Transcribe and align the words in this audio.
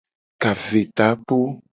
Ka 0.41 0.51
ve 0.65 0.81
takpo. 0.97 1.35